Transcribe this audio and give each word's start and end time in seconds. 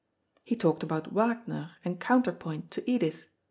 He 0.43 0.55
talked 0.55 0.81
about 0.81 1.13
Wagner 1.13 1.75
and 1.85 1.99
counterpoint 1.99 2.71
to 2.71 2.83
Edith. 2.89 3.27